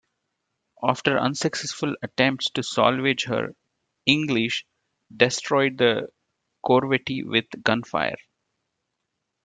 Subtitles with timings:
[0.81, 3.53] After unsuccessful attempts to salvage her,
[4.07, 4.65] "English"
[5.15, 6.07] destroyed the
[6.65, 8.17] corvette with gunfire.